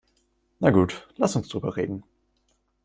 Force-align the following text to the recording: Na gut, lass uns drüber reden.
Na 0.61 0.71
gut, 0.71 1.07
lass 1.17 1.35
uns 1.35 1.47
drüber 1.47 1.77
reden. 1.77 2.03